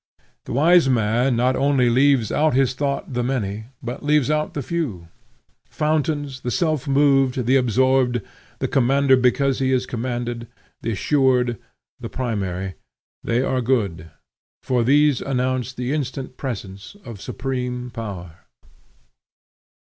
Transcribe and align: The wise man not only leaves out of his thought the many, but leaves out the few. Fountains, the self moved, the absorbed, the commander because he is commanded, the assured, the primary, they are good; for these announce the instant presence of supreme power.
The 0.45 0.53
wise 0.53 0.89
man 0.89 1.35
not 1.35 1.55
only 1.55 1.87
leaves 1.87 2.31
out 2.31 2.47
of 2.53 2.53
his 2.55 2.73
thought 2.73 3.13
the 3.13 3.21
many, 3.23 3.65
but 3.83 4.01
leaves 4.01 4.31
out 4.31 4.55
the 4.55 4.63
few. 4.63 5.09
Fountains, 5.69 6.39
the 6.39 6.49
self 6.49 6.87
moved, 6.87 7.45
the 7.45 7.55
absorbed, 7.55 8.19
the 8.57 8.67
commander 8.67 9.15
because 9.15 9.59
he 9.59 9.71
is 9.71 9.85
commanded, 9.85 10.47
the 10.81 10.89
assured, 10.93 11.59
the 11.99 12.09
primary, 12.09 12.73
they 13.23 13.43
are 13.43 13.61
good; 13.61 14.09
for 14.63 14.83
these 14.83 15.21
announce 15.21 15.71
the 15.71 15.93
instant 15.93 16.35
presence 16.35 16.95
of 17.05 17.21
supreme 17.21 17.91
power. 17.91 18.47